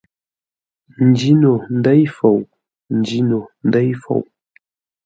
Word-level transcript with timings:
N 1.03 1.03
njîno 1.11 1.53
ndêi 1.77 2.03
fou, 2.15 2.39
n 2.47 2.49
njîno 3.01 3.39
ndêi 3.67 3.91
fou. 4.01 4.21